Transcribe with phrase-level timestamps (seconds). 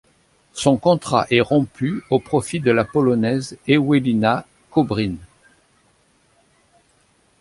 [0.53, 5.17] Son contrat est rompu au profit de la polonaise Ewelina Kobryn.